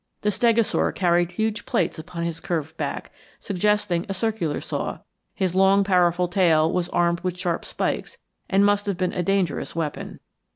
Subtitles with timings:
[0.23, 5.01] The stegosaur carried huge plates upon his curved back, suggesting a circular saw;
[5.35, 8.17] his long powerful tail was armed with sharp spikes,
[8.49, 10.19] and must have been a dangerous weapon.